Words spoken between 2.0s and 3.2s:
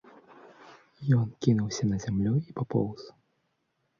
зямлю і папоўз.